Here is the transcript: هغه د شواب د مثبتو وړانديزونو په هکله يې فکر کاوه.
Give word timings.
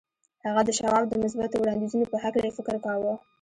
هغه 0.45 0.61
د 0.65 0.69
شواب 0.79 1.03
د 1.07 1.13
مثبتو 1.23 1.55
وړانديزونو 1.61 2.05
په 2.11 2.17
هکله 2.23 2.45
يې 2.47 2.55
فکر 2.57 2.75
کاوه. 2.85 3.13